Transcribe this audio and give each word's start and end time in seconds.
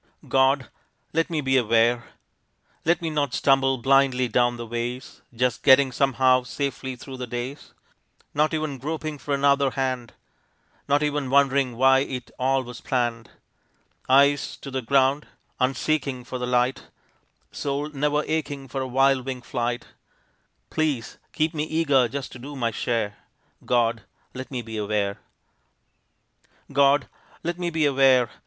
God 0.27 0.69
let 1.13 1.29
me 1.29 1.41
be 1.41 1.57
aware. 1.57 2.05
Let 2.85 3.03
me 3.03 3.11
not 3.11 3.35
stumble 3.35 3.77
blindly 3.77 4.27
down 4.27 4.57
the 4.57 4.65
ways, 4.65 5.21
Just 5.31 5.61
getting 5.61 5.91
somehow 5.91 6.41
safely 6.41 6.95
through 6.95 7.17
the 7.17 7.27
days, 7.27 7.75
Not 8.33 8.51
even 8.51 8.79
groping 8.79 9.19
for 9.19 9.31
another 9.35 9.69
hand, 9.69 10.13
Not 10.87 11.03
even 11.03 11.29
wondering 11.29 11.77
why 11.77 11.99
it 11.99 12.31
all 12.39 12.63
was 12.63 12.81
planned, 12.81 13.29
Eyes 14.09 14.57
to 14.61 14.71
the 14.71 14.81
ground 14.81 15.27
unseeking 15.59 16.23
for 16.25 16.39
the 16.39 16.47
light, 16.47 16.85
Soul 17.51 17.89
never 17.89 18.23
aching 18.25 18.67
for 18.67 18.81
a 18.81 18.87
wild 18.87 19.23
winged 19.27 19.45
flight, 19.45 19.85
Please, 20.71 21.19
keep 21.31 21.53
me 21.53 21.65
eager 21.65 22.07
just 22.07 22.31
to 22.31 22.39
do 22.39 22.55
my 22.55 22.71
share. 22.71 23.17
God 23.67 24.01
let 24.33 24.49
me 24.49 24.63
be 24.63 24.77
aware. 24.77 25.19
God 26.73 27.07
let 27.43 27.59
me 27.59 27.69
be 27.69 27.85
aware. 27.85 28.31